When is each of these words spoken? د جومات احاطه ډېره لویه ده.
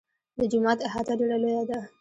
د 0.39 0.41
جومات 0.51 0.79
احاطه 0.87 1.13
ډېره 1.19 1.37
لویه 1.43 1.63
ده. 1.69 1.79